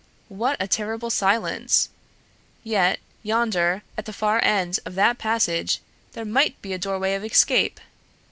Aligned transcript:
What 0.29 0.57
a 0.59 0.67
terrible 0.67 1.11
silence! 1.11 1.89
Yet, 2.63 2.99
yonder, 3.21 3.83
at 3.95 4.05
the 4.05 4.13
far 4.13 4.43
end 4.43 4.79
of 4.83 4.95
that 4.95 5.19
passage 5.19 5.79
there 6.13 6.25
might 6.25 6.59
be 6.59 6.73
a 6.73 6.79
doorway 6.79 7.13
of 7.13 7.23
escape! 7.23 7.79